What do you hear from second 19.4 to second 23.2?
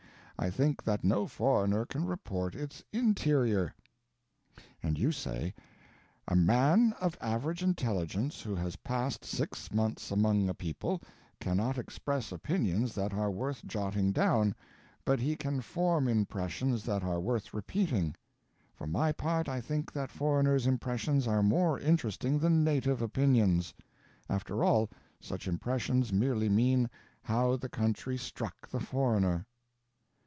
I think that foreigners' impressions are more interesting than native